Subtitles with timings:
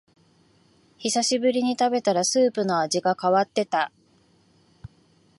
[0.97, 3.91] 久しぶりに食べたらスープの味が変わってた